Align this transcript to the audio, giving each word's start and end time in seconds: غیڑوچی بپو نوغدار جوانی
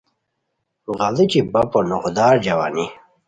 غیڑوچی 0.97 1.39
بپو 1.51 1.79
نوغدار 1.89 2.35
جوانی 2.45 2.85